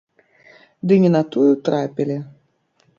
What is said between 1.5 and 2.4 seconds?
трапілі.